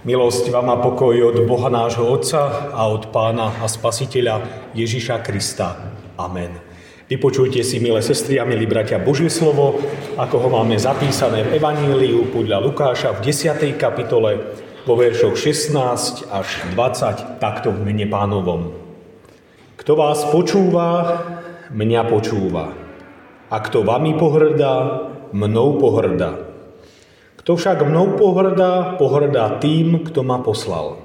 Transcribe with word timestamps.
Milosť 0.00 0.48
vám 0.48 0.72
a 0.72 0.80
pokoj 0.80 1.12
od 1.28 1.44
Boha 1.44 1.68
nášho 1.68 2.08
Otca 2.08 2.72
a 2.72 2.88
od 2.88 3.12
Pána 3.12 3.52
a 3.60 3.68
Spasiteľa 3.68 4.40
Ježiša 4.72 5.20
Krista. 5.20 5.76
Amen. 6.16 6.56
Vypočujte 7.04 7.60
si, 7.60 7.84
milé 7.84 8.00
sestry 8.00 8.40
a 8.40 8.48
milí 8.48 8.64
bratia, 8.64 8.96
Božie 8.96 9.28
slovo, 9.28 9.76
ako 10.16 10.36
ho 10.40 10.48
máme 10.56 10.80
zapísané 10.80 11.44
v 11.44 11.60
Evaníliu 11.60 12.32
podľa 12.32 12.64
Lukáša 12.64 13.12
v 13.20 13.28
10. 13.28 13.76
kapitole 13.76 14.56
vo 14.88 14.96
veršoch 14.96 15.36
16 15.36 16.32
až 16.32 16.48
20, 16.72 17.36
takto 17.36 17.68
v 17.68 17.84
mene 17.84 18.08
pánovom. 18.08 18.72
Kto 19.76 20.00
vás 20.00 20.24
počúva, 20.32 21.20
mňa 21.76 22.08
počúva. 22.08 22.72
A 23.52 23.56
kto 23.60 23.84
vami 23.84 24.16
pohrdá, 24.16 25.04
mnou 25.36 25.76
pohrdá. 25.76 26.49
Kto 27.50 27.58
však 27.58 27.82
mnou 27.82 28.14
pohrdá, 28.14 28.94
pohrdá 28.94 29.58
tým, 29.58 30.06
kto 30.06 30.22
ma 30.22 30.38
poslal. 30.38 31.02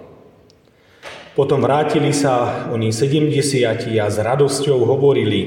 Potom 1.34 1.58
vrátili 1.58 2.14
sa 2.14 2.70
oni 2.70 2.94
sedemdesiati 2.94 3.98
a 3.98 4.14
s 4.14 4.22
radosťou 4.22 4.78
hovorili, 4.86 5.42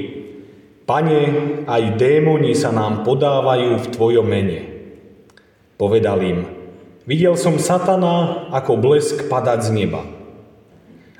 Pane, 0.83 1.21
aj 1.71 1.95
démoni 1.95 2.51
sa 2.59 2.75
nám 2.75 3.07
podávajú 3.07 3.79
v 3.79 3.87
Tvojom 3.95 4.27
mene. 4.27 4.59
Povedal 5.79 6.19
im, 6.19 6.51
videl 7.07 7.39
som 7.39 7.63
satana 7.63 8.51
ako 8.51 8.83
blesk 8.83 9.31
padať 9.31 9.71
z 9.71 9.79
neba. 9.79 10.03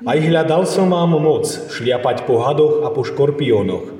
Aj 0.03 0.19
hľadal 0.19 0.67
som 0.67 0.91
vám 0.91 1.15
moc 1.15 1.47
šliapať 1.47 2.27
po 2.27 2.43
hadoch 2.43 2.83
a 2.83 2.91
po 2.91 3.07
škorpiónoch, 3.07 3.95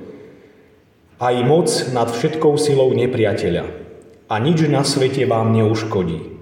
aj 1.24 1.36
moc 1.48 1.72
nad 1.96 2.12
všetkou 2.12 2.60
silou 2.60 2.92
nepriateľa 2.92 3.79
a 4.30 4.38
nič 4.38 4.70
na 4.70 4.86
svete 4.86 5.26
vám 5.26 5.50
neuškodí. 5.58 6.38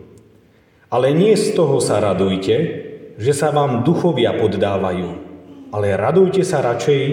Ale 0.92 1.16
nie 1.16 1.40
z 1.40 1.56
toho 1.56 1.80
sa 1.80 2.04
radujte, 2.04 2.56
že 3.16 3.34
sa 3.34 3.56
vám 3.56 3.88
duchovia 3.88 4.36
poddávajú, 4.36 5.10
ale 5.72 5.96
radujte 5.96 6.44
sa 6.44 6.60
radšej, 6.64 7.04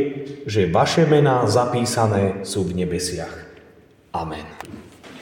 že 0.45 0.71
vaše 0.71 1.07
mená 1.07 1.47
zapísané 1.47 2.43
sú 2.43 2.67
v 2.67 2.85
nebesiach. 2.85 3.35
Amen. 4.15 4.47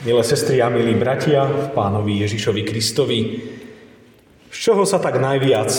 Milé 0.03 0.23
sestry 0.27 0.59
a 0.59 0.69
milí 0.69 0.99
bratia 0.99 1.47
pánovi 1.73 2.27
Ježišovi 2.27 2.63
Kristovi, 2.67 3.21
z 4.53 4.57
čoho 4.57 4.85
sa 4.85 5.01
tak 5.01 5.17
najviac 5.17 5.71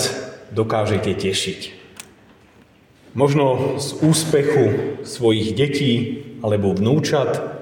dokážete 0.49 1.13
tešiť? 1.13 1.61
Možno 3.13 3.77
z 3.77 4.01
úspechu 4.01 4.97
svojich 5.05 5.53
detí 5.53 5.93
alebo 6.41 6.73
vnúčat, 6.73 7.52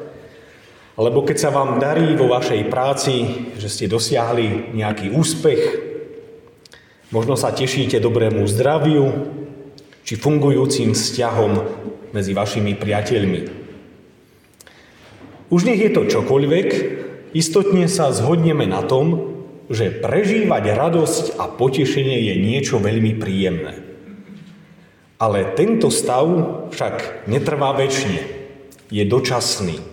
alebo 0.99 1.23
keď 1.23 1.37
sa 1.39 1.49
vám 1.55 1.79
darí 1.79 2.15
vo 2.19 2.27
vašej 2.27 2.67
práci, 2.67 3.15
že 3.55 3.71
ste 3.71 3.85
dosiahli 3.87 4.75
nejaký 4.75 5.15
úspech, 5.15 5.61
možno 7.15 7.39
sa 7.39 7.55
tešíte 7.55 8.03
dobrému 8.03 8.43
zdraviu 8.47 9.07
či 10.03 10.19
fungujúcim 10.19 10.91
vzťahom 10.91 11.51
medzi 12.11 12.35
vašimi 12.35 12.75
priateľmi. 12.75 13.41
Už 15.51 15.67
nech 15.67 15.79
je 15.79 15.91
to 15.91 16.07
čokoľvek, 16.07 16.69
istotne 17.35 17.87
sa 17.87 18.11
zhodneme 18.11 18.67
na 18.67 18.83
tom, 18.83 19.35
že 19.71 19.91
prežívať 19.91 20.63
radosť 20.75 21.25
a 21.39 21.47
potešenie 21.47 22.19
je 22.27 22.35
niečo 22.43 22.79
veľmi 22.79 23.15
príjemné. 23.15 23.79
Ale 25.15 25.55
tento 25.55 25.87
stav 25.87 26.27
však 26.75 27.27
netrvá 27.31 27.71
väčšine, 27.75 28.21
je 28.91 29.03
dočasný. 29.07 29.90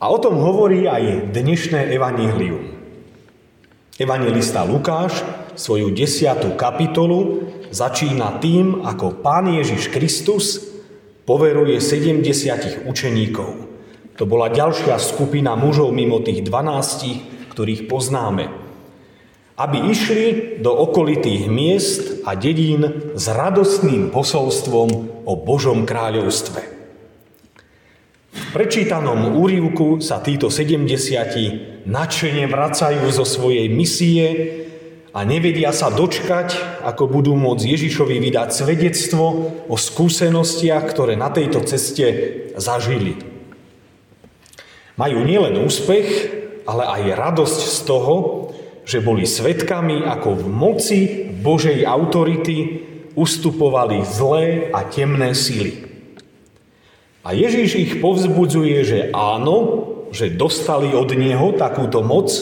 A 0.00 0.08
o 0.08 0.16
tom 0.16 0.40
hovorí 0.40 0.88
aj 0.88 1.28
dnešné 1.36 1.92
evanílium. 1.92 2.72
Evangelista 4.00 4.64
Lukáš 4.64 5.20
svoju 5.60 5.92
desiatú 5.92 6.56
kapitolu 6.56 7.44
začína 7.68 8.40
tým, 8.40 8.80
ako 8.80 9.20
Pán 9.20 9.52
Ježiš 9.52 9.92
Kristus 9.92 10.64
poveruje 11.28 11.84
70 11.84 12.88
učeníkov. 12.88 13.68
To 14.16 14.24
bola 14.24 14.48
ďalšia 14.48 14.96
skupina 14.96 15.52
mužov 15.52 15.92
mimo 15.92 16.24
tých 16.24 16.48
12, 16.48 17.52
ktorých 17.52 17.84
poznáme. 17.84 18.48
Aby 19.60 19.92
išli 19.92 20.56
do 20.64 20.72
okolitých 20.80 21.44
miest 21.52 22.24
a 22.24 22.32
dedín 22.40 23.12
s 23.12 23.28
radostným 23.28 24.08
posolstvom 24.08 24.88
o 25.28 25.32
Božom 25.36 25.84
kráľovstve 25.84 26.79
prečítanom 28.50 29.38
úrivku 29.38 30.02
sa 30.02 30.18
títo 30.22 30.50
70 30.50 31.86
nadšene 31.86 32.44
vracajú 32.50 33.06
zo 33.10 33.24
svojej 33.26 33.70
misie 33.70 34.26
a 35.10 35.26
nevedia 35.26 35.74
sa 35.74 35.90
dočkať, 35.90 36.82
ako 36.86 37.10
budú 37.10 37.34
môcť 37.34 37.66
Ježišovi 37.66 38.22
vydať 38.22 38.48
svedectvo 38.54 39.26
o 39.66 39.74
skúsenostiach, 39.74 40.86
ktoré 40.86 41.18
na 41.18 41.34
tejto 41.34 41.66
ceste 41.66 42.06
zažili. 42.54 43.18
Majú 44.94 45.18
nielen 45.26 45.58
úspech, 45.66 46.08
ale 46.68 46.86
aj 46.86 47.02
radosť 47.18 47.60
z 47.66 47.78
toho, 47.82 48.16
že 48.86 49.02
boli 49.02 49.26
svetkami, 49.26 50.06
ako 50.06 50.28
v 50.38 50.46
moci 50.46 51.00
Božej 51.42 51.82
autority 51.82 52.86
ustupovali 53.18 54.06
zlé 54.06 54.70
a 54.70 54.86
temné 54.86 55.34
síly. 55.34 55.89
A 57.20 57.36
Ježíš 57.36 57.76
ich 57.76 57.92
povzbudzuje, 58.00 58.78
že 58.80 58.98
áno, 59.12 59.84
že 60.08 60.32
dostali 60.32 60.96
od 60.96 61.12
Neho 61.12 61.52
takúto 61.52 62.00
moc, 62.00 62.32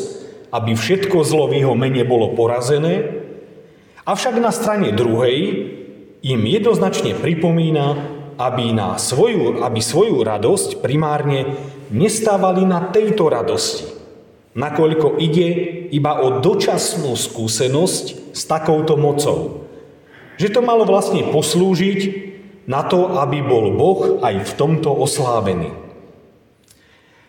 aby 0.54 0.72
všetko 0.78 1.26
zlo 1.26 1.50
v 1.50 1.60
jeho 1.60 1.74
mene 1.74 2.06
bolo 2.06 2.32
porazené, 2.38 3.26
avšak 4.06 4.38
na 4.40 4.54
strane 4.54 4.94
druhej 4.94 5.36
im 6.24 6.40
jednoznačne 6.46 7.18
pripomína, 7.18 8.16
aby, 8.38 8.70
na 8.70 8.96
svoju, 8.96 9.66
aby 9.66 9.80
svoju 9.82 10.22
radosť 10.22 10.78
primárne 10.78 11.58
nestávali 11.90 12.62
na 12.62 12.88
tejto 12.94 13.26
radosti, 13.26 13.90
nakoľko 14.54 15.18
ide 15.18 15.48
iba 15.90 16.22
o 16.22 16.38
dočasnú 16.38 17.18
skúsenosť 17.18 18.30
s 18.30 18.42
takouto 18.46 18.94
mocou. 18.94 19.66
Že 20.38 20.54
to 20.54 20.60
malo 20.62 20.86
vlastne 20.86 21.26
poslúžiť 21.34 22.30
na 22.68 22.84
to, 22.84 23.16
aby 23.16 23.40
bol 23.40 23.72
Boh 23.72 24.20
aj 24.20 24.44
v 24.44 24.52
tomto 24.54 24.92
oslávený. 24.92 25.72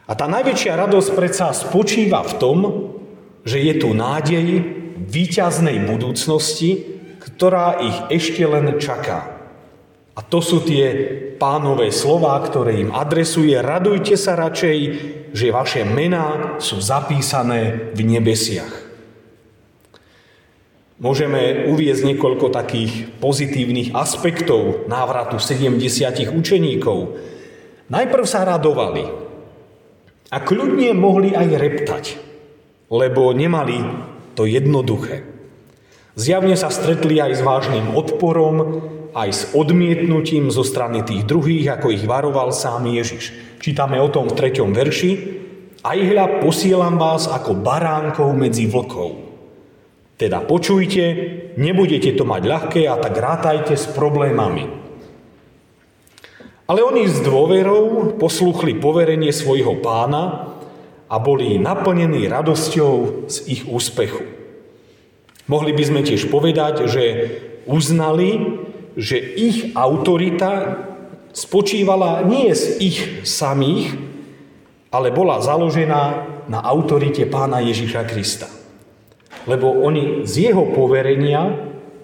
A 0.10 0.12
tá 0.18 0.28
najväčšia 0.28 0.76
radosť 0.76 1.10
predsa 1.16 1.56
spočíva 1.56 2.26
v 2.28 2.34
tom, 2.36 2.58
že 3.48 3.64
je 3.64 3.74
tu 3.80 3.96
nádej 3.96 4.48
výťaznej 5.00 5.88
budúcnosti, 5.88 7.00
ktorá 7.24 7.80
ich 7.80 7.98
ešte 8.20 8.44
len 8.44 8.76
čaká. 8.82 9.40
A 10.18 10.20
to 10.20 10.44
sú 10.44 10.60
tie 10.68 10.92
pánové 11.40 11.96
slova, 11.96 12.36
ktoré 12.44 12.84
im 12.84 12.92
adresuje. 12.92 13.56
Radujte 13.56 14.20
sa 14.20 14.36
radšej, 14.36 14.78
že 15.32 15.56
vaše 15.56 15.88
mená 15.88 16.60
sú 16.60 16.84
zapísané 16.84 17.96
v 17.96 18.04
nebesiach. 18.04 18.89
Môžeme 21.00 21.72
uviezť 21.72 22.12
niekoľko 22.12 22.52
takých 22.52 23.08
pozitívnych 23.24 23.96
aspektov 23.96 24.84
návratu 24.92 25.40
70 25.40 25.80
učeníkov. 26.28 27.16
Najprv 27.88 28.26
sa 28.28 28.44
radovali 28.44 29.08
a 30.28 30.38
kľudne 30.44 30.92
mohli 31.00 31.32
aj 31.32 31.48
reptať, 31.56 32.06
lebo 32.92 33.32
nemali 33.32 33.80
to 34.36 34.44
jednoduché. 34.44 35.24
Zjavne 36.20 36.60
sa 36.60 36.68
stretli 36.68 37.16
aj 37.24 37.32
s 37.40 37.42
vážnym 37.48 37.96
odporom, 37.96 38.84
aj 39.16 39.30
s 39.32 39.42
odmietnutím 39.56 40.52
zo 40.52 40.68
strany 40.68 41.00
tých 41.08 41.24
druhých, 41.24 41.80
ako 41.80 41.96
ich 41.96 42.04
varoval 42.04 42.52
sám 42.52 42.92
Ježiš. 42.92 43.32
Čítame 43.64 44.04
o 44.04 44.12
tom 44.12 44.28
v 44.28 44.36
3. 44.36 44.68
verši. 44.68 45.12
Aj 45.80 45.96
hľa 45.96 46.44
posielam 46.44 47.00
vás 47.00 47.32
ako 47.32 47.56
baránkov 47.56 48.36
medzi 48.36 48.68
vlkov. 48.68 49.29
Teda 50.20 50.44
počujte, 50.44 51.04
nebudete 51.56 52.12
to 52.12 52.28
mať 52.28 52.42
ľahké 52.44 52.82
a 52.92 53.00
tak 53.00 53.16
rátajte 53.16 53.80
s 53.80 53.88
problémami. 53.88 54.68
Ale 56.68 56.84
oni 56.84 57.08
s 57.08 57.24
dôverou 57.24 58.20
poslúchli 58.20 58.76
poverenie 58.76 59.32
svojho 59.32 59.80
pána 59.80 60.52
a 61.08 61.16
boli 61.24 61.56
naplnení 61.56 62.28
radosťou 62.28 63.26
z 63.32 63.38
ich 63.48 63.64
úspechu. 63.64 64.28
Mohli 65.48 65.72
by 65.72 65.84
sme 65.88 66.02
tiež 66.04 66.28
povedať, 66.28 66.92
že 66.92 67.04
uznali, 67.64 68.60
že 69.00 69.16
ich 69.18 69.72
autorita 69.72 70.84
spočívala 71.32 72.28
nie 72.28 72.52
z 72.52 72.76
ich 72.84 72.98
samých, 73.24 73.96
ale 74.92 75.16
bola 75.16 75.40
založená 75.40 76.04
na 76.52 76.60
autorite 76.60 77.24
pána 77.24 77.64
Ježiša 77.64 78.04
Krista 78.04 78.59
lebo 79.48 79.72
oni 79.84 80.26
z 80.28 80.52
jeho 80.52 80.72
poverenia 80.74 81.56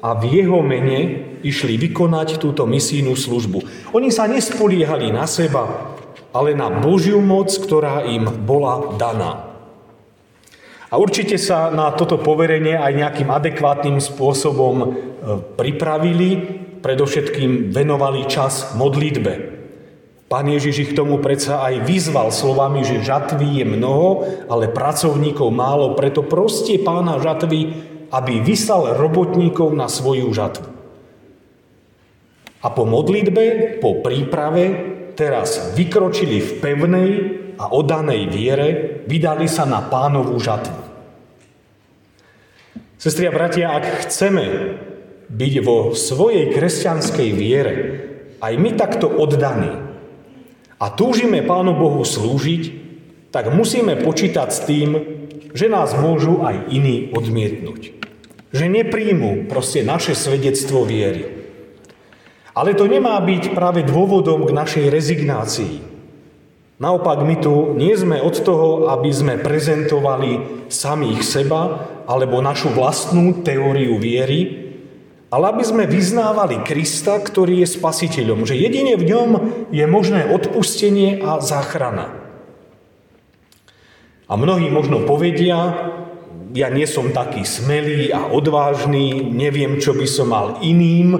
a 0.05 0.13
v 0.13 0.23
jeho 0.43 0.61
mene 0.61 1.25
išli 1.41 1.81
vykonať 1.81 2.37
túto 2.37 2.69
misijnú 2.69 3.17
službu. 3.17 3.91
Oni 3.97 4.13
sa 4.13 4.29
nespoliehali 4.29 5.09
na 5.09 5.25
seba, 5.25 5.95
ale 6.35 6.53
na 6.53 6.69
Božiu 6.69 7.23
moc, 7.23 7.49
ktorá 7.49 8.05
im 8.05 8.27
bola 8.45 8.93
daná. 8.99 9.55
A 10.93 11.01
určite 11.01 11.41
sa 11.41 11.73
na 11.73 11.89
toto 11.91 12.21
poverenie 12.21 12.77
aj 12.77 12.93
nejakým 12.93 13.29
adekvátnym 13.33 13.97
spôsobom 13.97 14.75
e, 14.79 14.87
pripravili, 15.57 16.29
predovšetkým 16.85 17.73
venovali 17.73 18.29
čas 18.29 18.77
modlitbe. 18.77 19.54
Pán 20.35 20.51
Ježiš 20.51 20.75
ich 20.83 20.91
tomu 20.99 21.23
predsa 21.23 21.63
aj 21.63 21.87
vyzval 21.87 22.27
slovami, 22.27 22.83
že 22.83 23.07
žatvy 23.07 23.63
je 23.63 23.65
mnoho, 23.71 24.27
ale 24.51 24.67
pracovníkov 24.67 25.47
málo, 25.47 25.95
preto 25.95 26.27
proste 26.27 26.75
pána 26.75 27.23
žatvy, 27.23 27.71
aby 28.11 28.43
vyslal 28.43 28.99
robotníkov 28.99 29.71
na 29.71 29.87
svoju 29.87 30.27
žatvu. 30.35 30.67
A 32.59 32.67
po 32.67 32.83
modlitbe, 32.83 33.79
po 33.79 34.03
príprave, 34.03 34.75
teraz 35.15 35.71
vykročili 35.71 36.43
v 36.43 36.51
pevnej 36.59 37.11
a 37.55 37.71
oddanej 37.71 38.27
viere, 38.27 38.67
vydali 39.07 39.47
sa 39.47 39.63
na 39.63 39.87
pánovú 39.87 40.35
žatvu. 40.35 40.75
Sestri 42.99 43.23
a 43.23 43.31
bratia, 43.31 43.71
ak 43.71 44.03
chceme 44.03 44.45
byť 45.31 45.53
vo 45.63 45.95
svojej 45.95 46.51
kresťanskej 46.51 47.29
viere 47.31 47.75
aj 48.43 48.53
my 48.59 48.75
takto 48.75 49.07
oddaní, 49.07 49.94
a 50.75 50.91
túžime 50.91 51.39
Pánu 51.43 51.75
Bohu 51.75 52.03
slúžiť, 52.03 52.63
tak 53.31 53.51
musíme 53.51 53.99
počítať 53.99 54.49
s 54.51 54.59
tým, 54.63 54.89
že 55.55 55.71
nás 55.71 55.95
môžu 55.95 56.43
aj 56.43 56.67
iní 56.71 57.15
odmietnúť. 57.15 57.95
Že 58.51 58.65
nepríjmu 58.83 59.47
proste 59.47 59.83
naše 59.83 60.15
svedectvo 60.15 60.83
viery. 60.83 61.31
Ale 62.55 62.71
to 62.75 62.87
nemá 62.87 63.19
byť 63.19 63.51
práve 63.51 63.83
dôvodom 63.83 64.47
k 64.47 64.55
našej 64.55 64.85
rezignácii. 64.87 65.75
Naopak 66.75 67.23
my 67.23 67.35
tu 67.39 67.75
nie 67.75 67.95
sme 67.95 68.19
od 68.19 68.35
toho, 68.43 68.91
aby 68.91 69.07
sme 69.11 69.39
prezentovali 69.39 70.63
samých 70.67 71.23
seba 71.23 71.87
alebo 72.03 72.43
našu 72.43 72.71
vlastnú 72.71 73.43
teóriu 73.47 73.95
viery, 73.95 74.64
ale 75.35 75.51
aby 75.51 75.67
sme 75.67 75.83
vyznávali 75.83 76.63
Krista, 76.63 77.19
ktorý 77.19 77.59
je 77.59 77.75
spasiteľom, 77.75 78.47
že 78.47 78.55
jedine 78.55 78.95
v 78.95 79.03
ňom 79.03 79.29
je 79.67 79.83
možné 79.83 80.23
odpustenie 80.31 81.19
a 81.19 81.43
záchrana. 81.43 82.15
A 84.31 84.39
mnohí 84.39 84.71
možno 84.71 85.03
povedia, 85.03 85.91
ja 86.55 86.71
nie 86.71 86.87
som 86.87 87.11
taký 87.11 87.43
smelý 87.43 88.15
a 88.15 88.31
odvážny, 88.31 89.27
neviem, 89.27 89.75
čo 89.75 89.91
by 89.91 90.07
som 90.07 90.31
mal 90.31 90.63
iným 90.63 91.19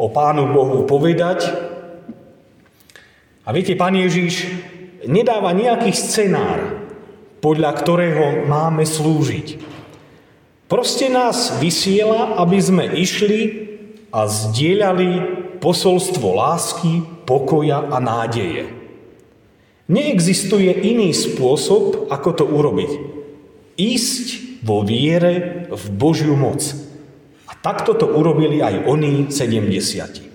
o 0.00 0.08
Pánu 0.08 0.56
Bohu 0.56 0.88
povedať. 0.88 1.52
A 3.44 3.52
viete, 3.52 3.76
Pán 3.76 3.92
Ježiš 3.92 4.48
nedáva 5.04 5.52
nejaký 5.52 5.92
scenár, 5.92 6.80
podľa 7.44 7.76
ktorého 7.76 8.48
máme 8.48 8.88
slúžiť. 8.88 9.69
Proste 10.70 11.10
nás 11.10 11.58
vysiela, 11.58 12.38
aby 12.38 12.58
sme 12.62 12.86
išli 12.94 13.66
a 14.14 14.30
zdieľali 14.30 15.10
posolstvo 15.58 16.30
lásky, 16.30 17.02
pokoja 17.26 17.90
a 17.90 17.98
nádeje. 17.98 18.70
Neexistuje 19.90 20.70
iný 20.70 21.10
spôsob, 21.10 22.06
ako 22.14 22.30
to 22.38 22.44
urobiť. 22.46 22.90
Ísť 23.74 24.26
vo 24.62 24.86
viere 24.86 25.66
v 25.74 25.84
Božiu 25.90 26.38
moc. 26.38 26.62
A 27.50 27.58
takto 27.58 27.98
to 27.98 28.06
urobili 28.06 28.62
aj 28.62 28.86
oni 28.86 29.26
70. 29.26 30.30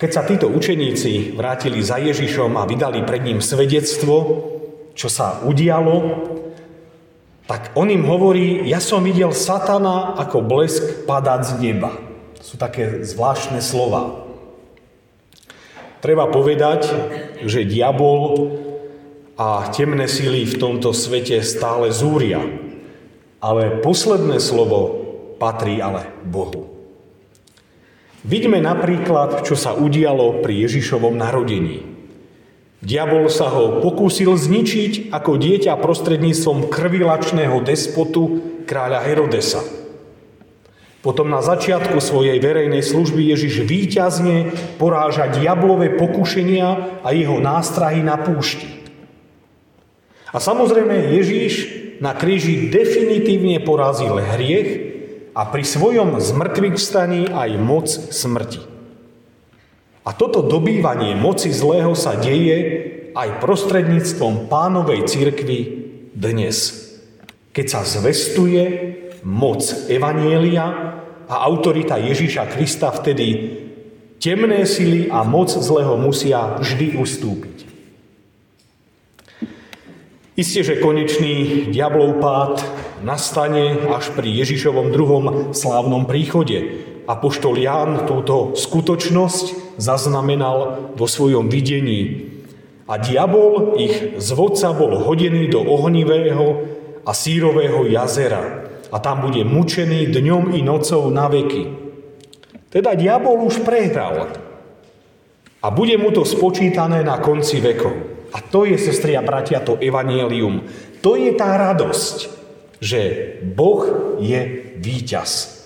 Keď 0.00 0.10
sa 0.14 0.24
títo 0.24 0.48
učeníci 0.48 1.36
vrátili 1.36 1.84
za 1.84 2.00
Ježišom 2.00 2.56
a 2.56 2.64
vydali 2.64 3.04
pred 3.04 3.20
ním 3.20 3.44
svedectvo, 3.44 4.16
čo 4.96 5.12
sa 5.12 5.44
udialo, 5.44 6.27
tak 7.48 7.72
on 7.72 7.88
im 7.88 8.04
hovorí, 8.04 8.68
ja 8.68 8.76
som 8.76 9.00
videl 9.00 9.32
satana 9.32 10.12
ako 10.20 10.44
blesk 10.44 11.08
padať 11.08 11.40
z 11.48 11.52
neba. 11.64 11.96
Sú 12.44 12.60
také 12.60 13.08
zvláštne 13.08 13.64
slova. 13.64 14.28
Treba 16.04 16.28
povedať, 16.28 16.92
že 17.48 17.64
diabol 17.64 18.52
a 19.40 19.64
temné 19.72 20.12
síly 20.12 20.44
v 20.44 20.60
tomto 20.60 20.92
svete 20.92 21.40
stále 21.40 21.88
zúria. 21.88 22.44
Ale 23.40 23.80
posledné 23.80 24.44
slovo 24.44 24.80
patrí 25.40 25.80
ale 25.80 26.04
Bohu. 26.28 26.68
Vidíme 28.28 28.60
napríklad, 28.60 29.48
čo 29.48 29.56
sa 29.56 29.72
udialo 29.72 30.44
pri 30.44 30.68
Ježišovom 30.68 31.16
narodení. 31.16 31.97
Diabol 32.78 33.26
sa 33.26 33.50
ho 33.50 33.82
pokúsil 33.82 34.38
zničiť 34.38 35.10
ako 35.10 35.34
dieťa 35.34 35.74
prostredníctvom 35.82 36.70
krvilačného 36.70 37.58
despotu 37.66 38.38
kráľa 38.70 39.02
Herodesa. 39.02 39.66
Potom 41.02 41.26
na 41.26 41.42
začiatku 41.42 41.98
svojej 41.98 42.38
verejnej 42.38 42.82
služby 42.82 43.34
Ježiš 43.34 43.66
výťazne 43.66 44.54
poráža 44.78 45.30
diablové 45.30 45.94
pokušenia 45.94 47.02
a 47.02 47.08
jeho 47.14 47.42
nástrahy 47.42 48.02
na 48.02 48.18
púšti. 48.18 48.66
A 50.30 50.38
samozrejme 50.38 51.18
Ježiš 51.18 51.54
na 51.98 52.14
kríži 52.14 52.70
definitívne 52.70 53.58
porazil 53.58 54.22
hriech 54.22 54.70
a 55.34 55.46
pri 55.50 55.64
svojom 55.66 56.18
zmrtvých 56.18 56.78
vstaní 56.78 57.26
aj 57.26 57.50
moc 57.58 57.90
smrti. 57.90 58.77
A 60.08 60.16
toto 60.16 60.40
dobývanie 60.40 61.12
moci 61.12 61.52
zlého 61.52 61.92
sa 61.92 62.16
deje 62.16 62.56
aj 63.12 63.44
prostredníctvom 63.44 64.48
pánovej 64.48 65.04
cirkvi 65.04 65.60
dnes. 66.16 66.56
Keď 67.52 67.66
sa 67.68 67.84
zvestuje 67.84 68.64
moc 69.20 69.60
Evanielia 69.92 70.64
a 71.28 71.34
autorita 71.44 72.00
Ježíša 72.00 72.48
Krista, 72.48 72.88
vtedy 72.88 73.60
temné 74.16 74.64
sily 74.64 75.12
a 75.12 75.28
moc 75.28 75.52
zlého 75.52 76.00
musia 76.00 76.56
vždy 76.56 76.96
ustúpiť. 76.96 77.56
Isté, 80.40 80.64
že 80.64 80.80
konečný 80.80 81.68
diablov 81.68 82.16
pád 82.22 82.64
nastane 83.04 83.76
až 83.92 84.08
pri 84.16 84.32
Ježišovom 84.40 84.88
druhom 84.88 85.24
slávnom 85.52 86.08
príchode. 86.08 86.87
Apoštol 87.08 87.56
Ján 87.56 88.04
túto 88.04 88.52
skutočnosť 88.52 89.80
zaznamenal 89.80 90.92
vo 90.92 91.08
svojom 91.08 91.48
videní. 91.48 92.28
A 92.84 93.00
diabol 93.00 93.80
ich 93.80 94.20
z 94.20 94.28
vodca 94.36 94.76
bol 94.76 94.92
hodený 95.00 95.48
do 95.48 95.64
ohnivého 95.64 96.68
a 97.08 97.16
sírového 97.16 97.88
jazera 97.88 98.68
a 98.92 98.96
tam 99.00 99.24
bude 99.24 99.40
mučený 99.40 100.12
dňom 100.12 100.52
i 100.52 100.60
nocou 100.60 101.08
na 101.08 101.32
veky. 101.32 101.64
Teda 102.68 102.92
diabol 102.92 103.40
už 103.48 103.64
prehral 103.64 104.28
a 105.64 105.66
bude 105.72 105.96
mu 105.96 106.12
to 106.12 106.28
spočítané 106.28 107.00
na 107.00 107.24
konci 107.24 107.64
vekov. 107.64 107.96
A 108.36 108.44
to 108.44 108.68
je, 108.68 108.76
sestri 108.76 109.16
a 109.16 109.24
bratia, 109.24 109.64
to 109.64 109.80
evanielium. 109.80 110.60
To 111.00 111.16
je 111.16 111.32
tá 111.32 111.56
radosť, 111.56 112.16
že 112.84 113.00
Boh 113.40 113.88
je 114.20 114.68
víťaz. 114.76 115.57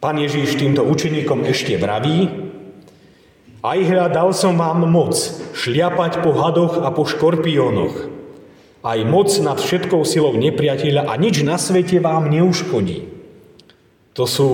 Pán 0.00 0.16
Ježíš 0.16 0.56
týmto 0.56 0.80
učeníkom 0.80 1.44
ešte 1.44 1.76
vraví, 1.76 2.32
aj 3.60 3.78
hľa 3.84 4.08
dal 4.08 4.32
som 4.32 4.56
vám 4.56 4.88
moc 4.88 5.12
šliapať 5.52 6.24
po 6.24 6.32
hadoch 6.32 6.80
a 6.80 6.88
po 6.88 7.04
škorpiónoch, 7.04 8.08
aj 8.80 8.98
moc 9.04 9.28
nad 9.44 9.60
všetkou 9.60 10.00
silou 10.08 10.32
nepriateľa 10.40 11.04
a 11.04 11.12
nič 11.20 11.44
na 11.44 11.60
svete 11.60 12.00
vám 12.00 12.32
neuškodí. 12.32 13.12
To 14.16 14.24
sú 14.24 14.50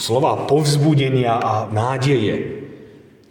slova 0.00 0.48
povzbudenia 0.48 1.36
a 1.36 1.68
nádeje. 1.68 2.64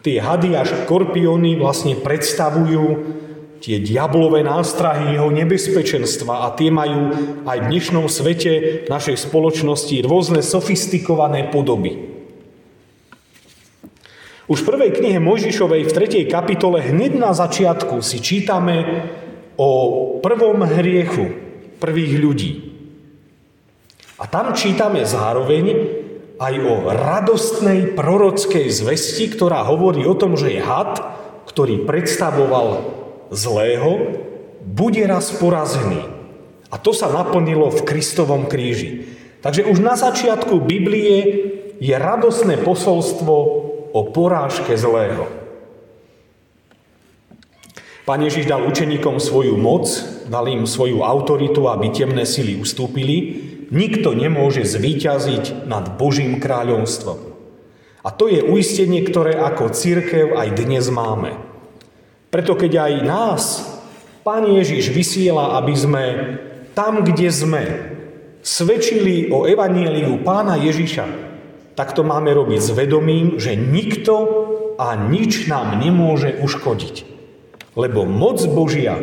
Tie 0.05 0.21
hady 0.21 0.53
a 0.53 0.61
škorpióny 0.61 1.57
vlastne 1.57 1.97
predstavujú 1.97 3.17
tie 3.61 3.77
diablové 3.77 4.41
nástrahy 4.41 5.13
jeho 5.13 5.29
nebezpečenstva 5.29 6.49
a 6.49 6.57
tie 6.57 6.73
majú 6.73 7.13
aj 7.45 7.57
v 7.61 7.67
dnešnom 7.69 8.09
svete 8.09 8.83
našej 8.89 9.29
spoločnosti 9.29 10.01
rôzne 10.01 10.41
sofistikované 10.41 11.53
podoby. 11.53 12.09
Už 14.49 14.65
v 14.65 14.67
prvej 14.67 14.91
knihe 14.97 15.21
Mojžišovej 15.21 15.87
v 15.87 15.95
3. 16.25 16.25
kapitole 16.27 16.81
hneď 16.81 17.21
na 17.21 17.31
začiatku 17.31 18.01
si 18.01 18.19
čítame 18.19 19.07
o 19.55 19.69
prvom 20.19 20.65
hriechu 20.65 21.31
prvých 21.77 22.13
ľudí. 22.17 22.51
A 24.17 24.25
tam 24.25 24.57
čítame 24.57 25.05
zároveň 25.05 25.65
aj 26.41 26.53
o 26.65 26.73
radostnej 26.89 27.93
prorockej 27.93 28.73
zvesti, 28.73 29.29
ktorá 29.29 29.61
hovorí 29.69 30.01
o 30.09 30.17
tom, 30.17 30.33
že 30.33 30.57
je 30.57 30.61
had, 30.61 30.97
ktorý 31.45 31.85
predstavoval 31.85 33.00
zlého, 33.31 34.21
bude 34.61 35.01
raz 35.07 35.31
porazený. 35.33 36.05
A 36.71 36.75
to 36.77 36.91
sa 36.93 37.09
naplnilo 37.09 37.71
v 37.71 37.83
Kristovom 37.83 38.45
kríži. 38.45 39.07
Takže 39.41 39.65
už 39.65 39.81
na 39.81 39.97
začiatku 39.97 40.61
Biblie 40.61 41.17
je 41.81 41.95
radosné 41.97 42.61
posolstvo 42.61 43.35
o 43.91 44.01
porážke 44.13 44.77
zlého. 44.77 45.25
Pán 48.05 48.21
Ježiš 48.21 48.49
dal 48.49 48.65
učeníkom 48.65 49.17
svoju 49.17 49.57
moc, 49.57 49.87
dal 50.29 50.45
im 50.49 50.69
svoju 50.69 51.01
autoritu, 51.05 51.69
aby 51.69 51.89
temné 51.93 52.25
sily 52.25 52.57
ustúpili. 52.57 53.17
Nikto 53.71 54.13
nemôže 54.13 54.67
zvíťaziť 54.67 55.65
nad 55.65 55.95
Božím 55.95 56.37
kráľovstvom. 56.37 57.19
A 58.01 58.09
to 58.09 58.25
je 58.25 58.41
uistenie, 58.41 59.05
ktoré 59.05 59.37
ako 59.37 59.69
církev 59.71 60.33
aj 60.33 60.49
dnes 60.57 60.89
máme. 60.89 61.50
Preto 62.31 62.55
keď 62.55 62.71
aj 62.87 62.93
nás 63.03 63.43
Pán 64.23 64.47
Ježiš 64.47 64.95
vysiela, 64.95 65.59
aby 65.59 65.73
sme 65.75 66.03
tam, 66.71 67.03
kde 67.03 67.27
sme, 67.27 67.63
svedčili 68.39 69.27
o 69.29 69.43
evanieliu 69.43 70.23
Pána 70.23 70.55
Ježiša, 70.55 71.05
tak 71.75 71.91
to 71.91 72.07
máme 72.07 72.31
robiť 72.31 72.59
s 72.63 72.69
vedomím, 72.71 73.35
že 73.35 73.59
nikto 73.59 74.15
a 74.79 74.95
nič 74.95 75.51
nám 75.51 75.77
nemôže 75.77 76.39
uškodiť. 76.39 76.95
Lebo 77.75 78.07
moc 78.07 78.39
Božia 78.47 78.97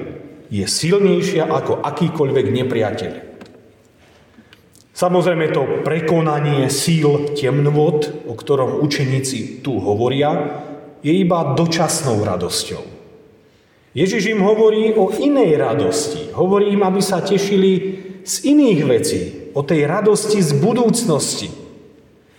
je 0.48 0.64
silnejšia 0.64 1.44
ako 1.44 1.84
akýkoľvek 1.84 2.46
nepriateľ. 2.48 3.12
Samozrejme 4.98 5.54
to 5.54 5.86
prekonanie 5.86 6.66
síl 6.72 7.30
temnôt, 7.38 8.02
o 8.26 8.34
ktorom 8.34 8.82
učeníci 8.82 9.62
tu 9.62 9.78
hovoria, 9.78 10.64
je 11.06 11.14
iba 11.14 11.54
dočasnou 11.54 12.26
radosťou. 12.26 12.97
Ježiš 13.96 14.36
im 14.36 14.44
hovorí 14.44 14.92
o 14.92 15.08
inej 15.08 15.56
radosti. 15.56 16.28
Hovorí 16.36 16.76
im, 16.76 16.84
aby 16.84 17.00
sa 17.00 17.24
tešili 17.24 17.72
z 18.24 18.34
iných 18.44 18.80
vecí, 18.84 19.20
o 19.56 19.64
tej 19.64 19.88
radosti 19.88 20.44
z 20.44 20.52
budúcnosti. 20.60 21.48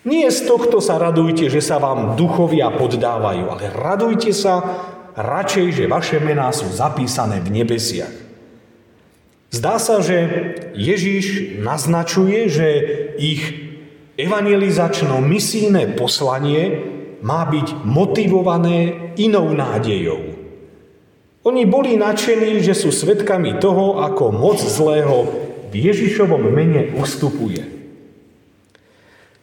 Nie 0.06 0.32
z 0.32 0.48
tohto 0.48 0.80
sa 0.80 0.96
radujte, 1.02 1.52
že 1.52 1.60
sa 1.60 1.82
vám 1.82 2.16
duchovia 2.16 2.72
poddávajú, 2.72 3.44
ale 3.52 3.66
radujte 3.74 4.32
sa 4.32 4.62
radšej, 5.18 5.68
že 5.76 5.92
vaše 5.92 6.18
mená 6.24 6.54
sú 6.56 6.70
zapísané 6.72 7.44
v 7.44 7.52
nebesiach. 7.52 8.14
Zdá 9.50 9.82
sa, 9.82 10.00
že 10.00 10.18
Ježíš 10.78 11.58
naznačuje, 11.60 12.48
že 12.48 12.68
ich 13.18 13.42
evangelizačno-misijné 14.16 15.98
poslanie 15.98 16.80
má 17.20 17.44
byť 17.50 17.84
motivované 17.84 19.12
inou 19.20 19.52
nádejou. 19.52 20.39
Oni 21.50 21.66
boli 21.66 21.98
nadšení, 21.98 22.62
že 22.62 22.78
sú 22.78 22.94
svedkami 22.94 23.58
toho, 23.58 24.06
ako 24.06 24.30
moc 24.30 24.62
zlého 24.62 25.26
v 25.74 25.82
Ježišovom 25.82 26.46
mene 26.54 26.94
ustupuje. 26.94 27.66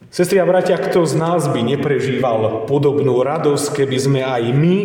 Sestri 0.07 0.39
a 0.39 0.47
bratia, 0.47 0.79
kto 0.79 1.03
z 1.03 1.19
nás 1.19 1.51
by 1.51 1.59
neprežíval 1.67 2.63
podobnú 2.63 3.19
radosť, 3.19 3.83
keby 3.83 3.97
sme 3.99 4.21
aj 4.23 4.43
my 4.55 4.77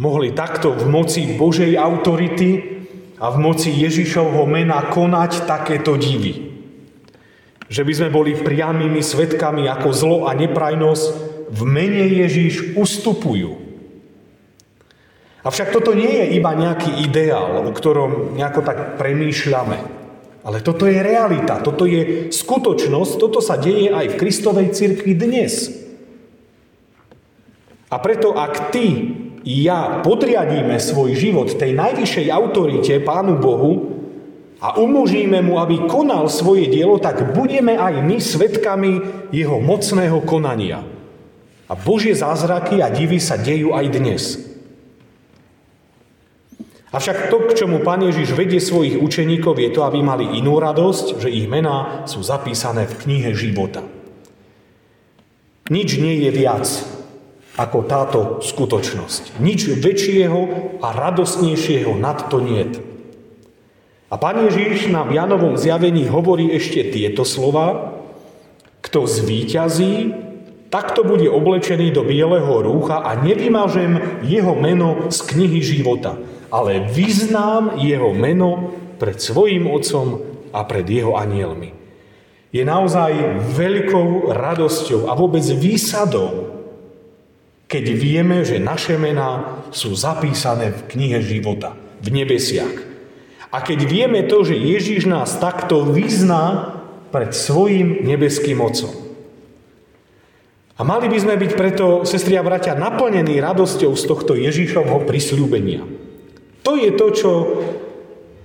mohli 0.00 0.32
takto 0.32 0.72
v 0.72 0.88
moci 0.88 1.36
Božej 1.36 1.76
autority 1.76 2.80
a 3.20 3.28
v 3.28 3.36
moci 3.36 3.76
Ježišovho 3.76 4.48
mena 4.48 4.80
konať 4.88 5.44
takéto 5.44 6.00
divy. 6.00 6.56
Že 7.68 7.82
by 7.84 7.92
sme 7.92 8.08
boli 8.08 8.32
priamými 8.32 9.04
svetkami, 9.04 9.68
ako 9.68 9.88
zlo 9.92 10.18
a 10.24 10.32
neprajnosť 10.32 11.04
v 11.52 11.60
mene 11.68 12.24
Ježiš 12.24 12.80
ustupujú. 12.80 13.65
Avšak 15.46 15.70
toto 15.70 15.94
nie 15.94 16.10
je 16.10 16.42
iba 16.42 16.50
nejaký 16.58 17.06
ideál, 17.06 17.62
o 17.62 17.70
ktorom 17.70 18.34
nejako 18.34 18.66
tak 18.66 18.98
premýšľame. 18.98 19.78
Ale 20.42 20.58
toto 20.58 20.90
je 20.90 20.98
realita, 20.98 21.62
toto 21.62 21.86
je 21.86 22.34
skutočnosť, 22.34 23.12
toto 23.14 23.38
sa 23.38 23.54
deje 23.54 23.94
aj 23.94 24.14
v 24.14 24.18
Kristovej 24.18 24.74
cirkvi 24.74 25.14
dnes. 25.14 25.70
A 27.90 28.02
preto 28.02 28.34
ak 28.34 28.74
ty 28.74 29.14
ja 29.46 30.02
podriadíme 30.02 30.74
svoj 30.82 31.14
život 31.14 31.54
tej 31.54 31.78
najvyššej 31.78 32.26
autorite 32.34 32.98
Pánu 33.06 33.38
Bohu 33.38 33.72
a 34.58 34.82
umožníme 34.82 35.46
mu, 35.46 35.62
aby 35.62 35.86
konal 35.86 36.26
svoje 36.26 36.66
dielo, 36.66 36.98
tak 36.98 37.34
budeme 37.38 37.78
aj 37.78 38.02
my 38.02 38.18
svetkami 38.18 38.92
jeho 39.30 39.62
mocného 39.62 40.18
konania. 40.26 40.82
A 41.70 41.74
Božie 41.78 42.14
zázraky 42.18 42.82
a 42.82 42.90
divy 42.90 43.22
sa 43.22 43.38
dejú 43.38 43.74
aj 43.74 43.86
dnes. 43.94 44.45
Avšak 46.94 47.34
to, 47.34 47.42
k 47.50 47.66
čomu 47.66 47.82
Pán 47.82 48.06
Ježiš 48.06 48.38
vedie 48.38 48.62
svojich 48.62 49.02
učeníkov, 49.02 49.58
je 49.58 49.70
to, 49.74 49.82
aby 49.82 49.98
mali 50.06 50.38
inú 50.38 50.62
radosť, 50.62 51.18
že 51.18 51.32
ich 51.32 51.50
mená 51.50 52.06
sú 52.06 52.22
zapísané 52.22 52.86
v 52.86 52.94
knihe 53.02 53.30
života. 53.34 53.82
Nič 55.66 55.98
nie 55.98 56.22
je 56.22 56.30
viac, 56.30 56.66
ako 57.58 57.78
táto 57.90 58.20
skutočnosť. 58.38 59.42
Nič 59.42 59.66
väčšieho 59.82 60.40
a 60.78 60.88
radosnejšieho 60.94 61.96
nad 61.98 62.30
to 62.30 62.38
niet. 62.38 62.78
A 64.06 64.14
Pán 64.22 64.38
Ježíš 64.46 64.86
na 64.86 65.02
Janovom 65.02 65.58
zjavení 65.58 66.06
hovorí 66.06 66.54
ešte 66.54 66.94
tieto 66.94 67.26
slova. 67.26 67.98
Kto 68.78 69.02
zvíťazí, 69.02 70.14
takto 70.70 71.02
bude 71.02 71.26
oblečený 71.26 71.90
do 71.90 72.06
bieleho 72.06 72.62
rúcha 72.62 73.02
a 73.02 73.18
nevymažem 73.18 74.22
jeho 74.22 74.54
meno 74.54 75.10
z 75.10 75.18
knihy 75.26 75.58
života, 75.58 76.14
ale 76.50 76.86
vyznám 76.86 77.78
jeho 77.80 78.10
meno 78.16 78.72
pred 78.96 79.20
svojim 79.20 79.68
otcom 79.68 80.22
a 80.52 80.64
pred 80.64 80.86
jeho 80.88 81.14
anielmi. 81.18 81.76
Je 82.54 82.64
naozaj 82.64 83.42
veľkou 83.52 84.32
radosťou 84.32 85.10
a 85.10 85.12
vôbec 85.12 85.44
výsadou, 85.44 86.56
keď 87.66 87.84
vieme, 87.98 88.46
že 88.46 88.62
naše 88.62 88.94
mená 88.94 89.60
sú 89.74 89.92
zapísané 89.92 90.70
v 90.70 90.80
knihe 90.86 91.18
života, 91.18 91.74
v 91.98 92.22
nebesiach. 92.22 92.76
A 93.50 93.58
keď 93.62 93.78
vieme 93.84 94.22
to, 94.26 94.46
že 94.46 94.54
Ježiš 94.54 95.10
nás 95.10 95.38
takto 95.42 95.82
vyzná 95.82 96.78
pred 97.10 97.34
svojim 97.34 98.06
nebeským 98.06 98.60
Otcom. 98.62 98.92
A 100.76 100.84
mali 100.84 101.08
by 101.08 101.18
sme 101.18 101.40
byť 101.40 101.52
preto, 101.56 102.04
sestri 102.04 102.36
a 102.36 102.44
bratia, 102.44 102.76
naplnení 102.76 103.40
radosťou 103.40 103.96
z 103.96 104.04
tohto 104.04 104.36
Ježišovho 104.36 105.08
prisľúbenia. 105.08 105.95
To 106.66 106.74
je 106.74 106.90
to, 106.98 107.06
čo 107.14 107.32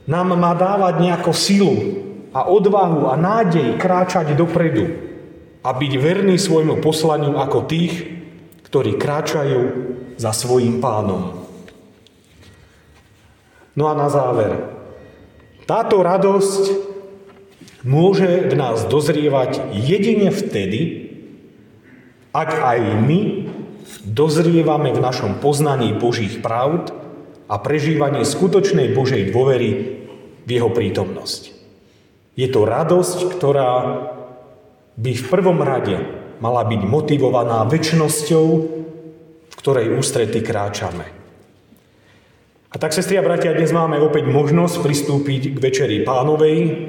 nám 0.05 0.37
má 0.37 0.53
dávať 0.53 1.01
nejakú 1.01 1.33
silu 1.33 1.73
a 2.29 2.45
odvahu 2.45 3.09
a 3.09 3.17
nádej 3.17 3.81
kráčať 3.81 4.37
dopredu 4.37 4.93
a 5.65 5.69
byť 5.73 5.93
verný 5.97 6.37
svojmu 6.37 6.77
poslaniu 6.85 7.41
ako 7.41 7.65
tých, 7.65 7.93
ktorí 8.69 9.01
kráčajú 9.01 9.61
za 10.21 10.31
svojim 10.37 10.77
pánom. 10.77 11.41
No 13.73 13.89
a 13.89 13.97
na 13.97 14.05
záver. 14.11 14.69
Táto 15.65 16.03
radosť 16.05 16.91
môže 17.81 18.51
v 18.51 18.53
nás 18.53 18.85
dozrievať 18.85 19.73
jedine 19.73 20.29
vtedy, 20.29 21.09
ak 22.31 22.51
aj 22.53 22.79
my 23.01 23.49
dozrievame 24.05 24.93
v 24.93 25.03
našom 25.03 25.41
poznaní 25.41 25.95
Božích 25.95 26.39
pravd 26.39 27.00
a 27.51 27.59
prežívanie 27.59 28.23
skutočnej 28.23 28.95
Božej 28.95 29.35
dôvery 29.35 29.69
v 30.47 30.49
Jeho 30.49 30.71
prítomnosť. 30.71 31.51
Je 32.39 32.47
to 32.47 32.63
radosť, 32.63 33.27
ktorá 33.27 33.71
by 34.95 35.11
v 35.11 35.25
prvom 35.27 35.59
rade 35.59 35.99
mala 36.39 36.63
byť 36.63 36.81
motivovaná 36.87 37.67
väčšnosťou, 37.67 38.45
v 39.51 39.55
ktorej 39.59 39.99
ústrety 39.99 40.39
kráčame. 40.39 41.03
A 42.71 42.79
tak, 42.79 42.95
sestri 42.95 43.19
a 43.19 43.23
bratia, 43.27 43.51
dnes 43.51 43.75
máme 43.75 43.99
opäť 43.99 44.31
možnosť 44.31 44.79
pristúpiť 44.79 45.51
k 45.51 45.57
Večeri 45.59 46.07
pánovej. 46.07 46.87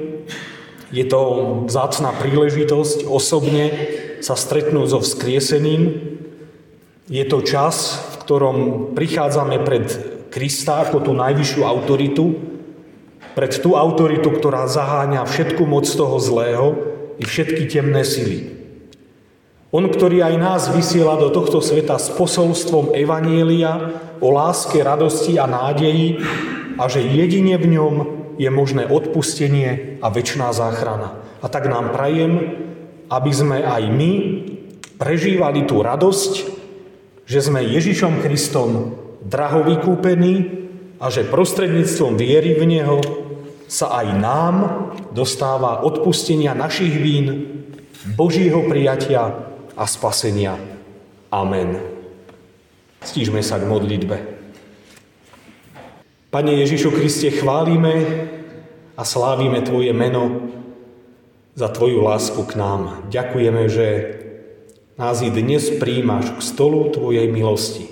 Je 0.95 1.03
to 1.03 1.19
vzácná 1.67 2.15
príležitosť 2.15 3.03
osobne 3.03 3.67
sa 4.23 4.39
stretnúť 4.39 4.87
so 4.95 4.99
vzkrieseným. 5.03 5.81
Je 7.11 7.23
to 7.27 7.43
čas, 7.43 7.99
v 7.99 8.15
ktorom 8.23 8.57
prichádzame 8.95 9.59
pred 9.67 10.12
Krista 10.33 10.81
ako 10.81 11.05
tú 11.05 11.11
najvyššiu 11.13 11.61
autoritu, 11.61 12.33
pred 13.37 13.53
tú 13.61 13.77
autoritu, 13.77 14.33
ktorá 14.33 14.65
zaháňa 14.65 15.29
všetku 15.29 15.61
moc 15.65 15.85
toho 15.85 16.17
zlého 16.17 16.67
i 17.21 17.23
všetky 17.25 17.69
temné 17.69 18.01
sily. 18.01 18.49
On, 19.73 19.85
ktorý 19.85 20.21
aj 20.21 20.35
nás 20.37 20.61
vysiela 20.69 21.17
do 21.17 21.33
tohto 21.33 21.57
sveta 21.57 21.97
s 21.97 22.13
posolstvom 22.13 22.93
Evanielia 22.93 23.93
o 24.21 24.29
láske, 24.29 24.81
radosti 24.81 25.37
a 25.41 25.49
nádeji 25.49 26.21
a 26.77 26.85
že 26.85 27.01
jedine 27.01 27.57
v 27.57 27.77
ňom 27.77 27.93
je 28.37 28.49
možné 28.53 28.85
odpustenie 28.85 29.97
a 30.01 30.13
väčšiná 30.13 30.49
záchrana. 30.53 31.17
A 31.41 31.49
tak 31.49 31.69
nám 31.69 31.89
prajem, 31.93 32.57
aby 33.09 33.31
sme 33.33 33.65
aj 33.65 33.83
my 33.89 34.11
prežívali 35.01 35.65
tú 35.65 35.81
radosť, 35.81 36.33
že 37.25 37.39
sme 37.41 37.65
Ježišom 37.65 38.21
Kristom 38.21 38.97
draho 39.23 39.63
vykúpení 39.63 40.35
a 40.99 41.07
že 41.07 41.27
prostredníctvom 41.27 42.19
viery 42.19 42.55
v 42.59 42.63
Neho 42.67 42.99
sa 43.67 44.03
aj 44.03 44.07
nám 44.19 44.55
dostáva 45.15 45.81
odpustenia 45.81 46.53
našich 46.53 46.93
vín, 46.93 47.27
Božího 48.03 48.67
prijatia 48.67 49.31
a 49.79 49.83
spasenia. 49.87 50.59
Amen. 51.31 51.79
Stížme 52.99 53.39
sa 53.39 53.57
k 53.57 53.65
modlitbe. 53.65 54.15
Pane 56.29 56.51
Ježišu 56.65 56.91
Kriste, 56.91 57.31
chválime 57.31 58.27
a 58.93 59.01
slávime 59.07 59.63
Tvoje 59.63 59.95
meno 59.95 60.49
za 61.53 61.69
Tvoju 61.69 62.03
lásku 62.03 62.41
k 62.43 62.53
nám. 62.57 63.07
Ďakujeme, 63.09 63.63
že 63.69 63.87
nás 64.97 65.21
i 65.21 65.29
dnes 65.29 65.73
príjmaš 65.77 66.33
k 66.37 66.39
stolu 66.41 66.89
Tvojej 66.89 67.29
milosti. 67.29 67.85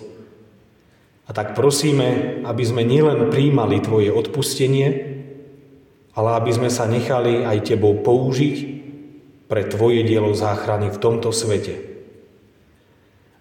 A 1.31 1.35
tak 1.39 1.55
prosíme, 1.55 2.43
aby 2.43 2.59
sme 2.59 2.83
nielen 2.83 3.31
príjmali 3.31 3.79
Tvoje 3.79 4.11
odpustenie, 4.11 4.87
ale 6.11 6.29
aby 6.35 6.51
sme 6.51 6.67
sa 6.67 6.91
nechali 6.91 7.47
aj 7.47 7.71
Tebou 7.71 8.03
použiť 8.03 8.55
pre 9.47 9.63
Tvoje 9.63 10.03
dielo 10.03 10.35
záchrany 10.35 10.91
v 10.91 10.99
tomto 10.99 11.31
svete. 11.31 11.87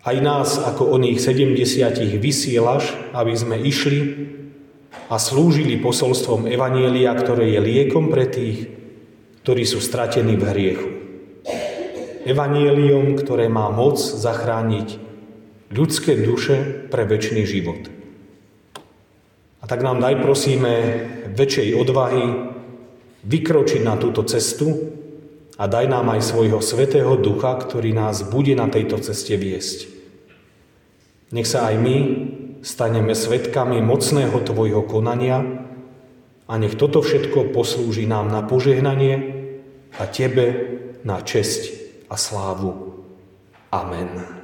Aj 0.07 0.15
nás 0.23 0.63
ako 0.63 1.03
oných 1.03 1.19
70 1.19 2.15
vysielaš, 2.23 2.95
aby 3.11 3.35
sme 3.35 3.59
išli 3.59 4.01
a 5.11 5.19
slúžili 5.19 5.75
posolstvom 5.83 6.47
Evanielia, 6.47 7.11
ktoré 7.19 7.51
je 7.51 7.59
liekom 7.59 8.07
pre 8.07 8.31
tých, 8.31 8.71
ktorí 9.43 9.67
sú 9.67 9.83
stratení 9.83 10.39
v 10.39 10.45
hriechu. 10.47 10.89
Evanielium, 12.23 13.19
ktoré 13.19 13.51
má 13.51 13.67
moc 13.75 13.99
zachrániť 13.99 15.10
ľudské 15.71 16.19
duše 16.19 16.87
pre 16.91 17.07
väčší 17.07 17.47
život. 17.47 17.89
A 19.61 19.65
tak 19.71 19.87
nám 19.87 20.03
daj 20.03 20.19
prosíme 20.19 20.75
väčšej 21.31 21.79
odvahy 21.79 22.25
vykročiť 23.23 23.81
na 23.87 23.95
túto 23.95 24.27
cestu 24.27 24.93
a 25.61 25.69
daj 25.69 25.87
nám 25.87 26.11
aj 26.17 26.25
svojho 26.25 26.59
svetého 26.65 27.15
ducha, 27.21 27.55
ktorý 27.55 27.93
nás 27.93 28.25
bude 28.27 28.57
na 28.57 28.67
tejto 28.67 28.99
ceste 28.99 29.37
viesť. 29.37 29.93
Nech 31.31 31.47
sa 31.47 31.71
aj 31.71 31.77
my 31.79 31.97
staneme 32.67 33.15
svetkami 33.15 33.79
mocného 33.79 34.35
Tvojho 34.43 34.83
konania 34.89 35.45
a 36.51 36.53
nech 36.59 36.75
toto 36.75 37.05
všetko 37.05 37.55
poslúži 37.55 38.09
nám 38.11 38.33
na 38.33 38.43
požehnanie 38.43 39.47
a 40.01 40.05
Tebe 40.11 40.47
na 41.07 41.23
česť 41.23 41.71
a 42.11 42.19
slávu. 42.19 42.99
Amen. 43.71 44.40